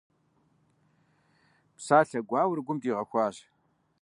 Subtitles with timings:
[1.77, 3.37] Псалъэ гуауэр гум дигъэхуащ.